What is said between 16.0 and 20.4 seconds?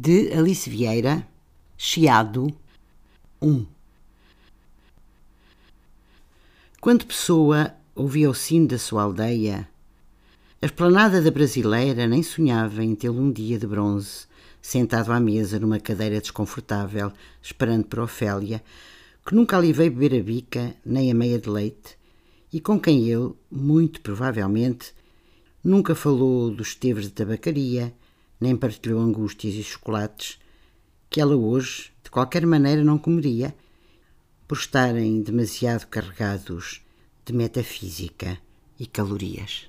desconfortável, esperando por Ofélia, que nunca ali veio beber a